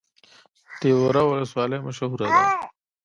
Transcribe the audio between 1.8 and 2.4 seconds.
مشهوره